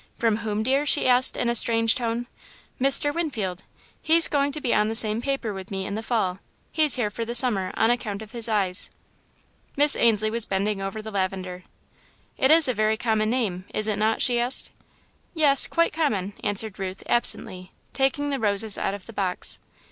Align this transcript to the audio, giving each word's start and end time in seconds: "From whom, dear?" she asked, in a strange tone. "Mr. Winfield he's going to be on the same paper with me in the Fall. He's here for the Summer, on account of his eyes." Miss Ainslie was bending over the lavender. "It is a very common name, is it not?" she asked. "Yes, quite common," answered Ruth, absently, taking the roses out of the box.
"From 0.17 0.37
whom, 0.37 0.63
dear?" 0.63 0.83
she 0.87 1.07
asked, 1.07 1.37
in 1.37 1.47
a 1.47 1.53
strange 1.53 1.93
tone. 1.93 2.25
"Mr. 2.79 3.13
Winfield 3.13 3.61
he's 4.01 4.27
going 4.27 4.51
to 4.51 4.59
be 4.59 4.73
on 4.73 4.89
the 4.89 4.95
same 4.95 5.21
paper 5.21 5.53
with 5.53 5.69
me 5.69 5.85
in 5.85 5.93
the 5.93 6.01
Fall. 6.01 6.39
He's 6.71 6.95
here 6.95 7.11
for 7.11 7.23
the 7.23 7.35
Summer, 7.35 7.71
on 7.77 7.91
account 7.91 8.23
of 8.23 8.31
his 8.31 8.49
eyes." 8.49 8.89
Miss 9.77 9.95
Ainslie 9.95 10.31
was 10.31 10.45
bending 10.47 10.81
over 10.81 11.03
the 11.03 11.11
lavender. 11.11 11.61
"It 12.35 12.49
is 12.49 12.67
a 12.67 12.73
very 12.73 12.97
common 12.97 13.29
name, 13.29 13.65
is 13.75 13.85
it 13.85 13.99
not?" 13.99 14.23
she 14.23 14.39
asked. 14.39 14.71
"Yes, 15.35 15.67
quite 15.67 15.93
common," 15.93 16.33
answered 16.43 16.79
Ruth, 16.79 17.03
absently, 17.05 17.71
taking 17.93 18.31
the 18.31 18.39
roses 18.39 18.79
out 18.79 18.95
of 18.95 19.05
the 19.05 19.13
box. 19.13 19.59